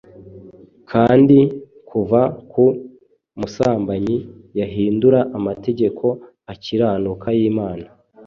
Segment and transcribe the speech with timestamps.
[0.91, 1.37] Kandi
[1.89, 2.65] kuva ku
[3.39, 4.17] musambanyi
[4.59, 6.05] yahindura amategeko
[6.51, 7.87] akiranuka y'Imana,